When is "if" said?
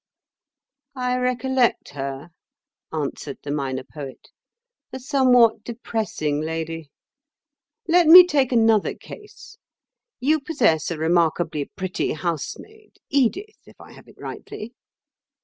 13.67-13.79